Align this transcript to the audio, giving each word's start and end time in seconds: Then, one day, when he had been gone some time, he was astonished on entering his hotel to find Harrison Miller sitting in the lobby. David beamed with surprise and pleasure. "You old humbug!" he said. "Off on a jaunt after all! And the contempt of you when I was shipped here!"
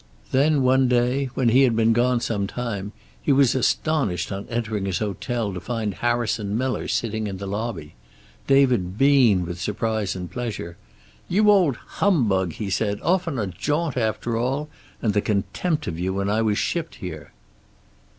Then, 0.31 0.63
one 0.63 0.87
day, 0.87 1.25
when 1.35 1.49
he 1.49 1.61
had 1.61 1.75
been 1.75 1.93
gone 1.93 2.21
some 2.21 2.47
time, 2.47 2.91
he 3.21 3.31
was 3.31 3.53
astonished 3.53 4.31
on 4.31 4.47
entering 4.49 4.85
his 4.87 4.97
hotel 4.97 5.53
to 5.53 5.59
find 5.59 5.93
Harrison 5.93 6.57
Miller 6.57 6.87
sitting 6.87 7.27
in 7.27 7.37
the 7.37 7.45
lobby. 7.45 7.93
David 8.47 8.97
beamed 8.97 9.45
with 9.45 9.61
surprise 9.61 10.15
and 10.15 10.31
pleasure. 10.31 10.75
"You 11.29 11.51
old 11.51 11.75
humbug!" 11.77 12.53
he 12.53 12.71
said. 12.71 12.99
"Off 13.03 13.27
on 13.27 13.37
a 13.37 13.45
jaunt 13.45 13.95
after 13.95 14.35
all! 14.37 14.69
And 15.03 15.13
the 15.13 15.21
contempt 15.21 15.85
of 15.85 15.99
you 15.99 16.15
when 16.15 16.31
I 16.31 16.41
was 16.41 16.57
shipped 16.57 16.95
here!" 16.95 17.31